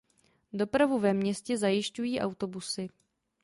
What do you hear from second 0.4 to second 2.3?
Dopravu ve městě zajišťují